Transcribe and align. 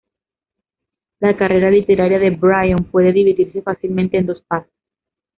La 1.19 1.37
carrera 1.37 1.69
literaria 1.69 2.17
de 2.17 2.31
Brion 2.31 2.85
puede 2.89 3.13
dividirse 3.13 3.61
fácilmente 3.61 4.17
en 4.17 4.25
dos 4.25 4.41
partes. 4.47 4.73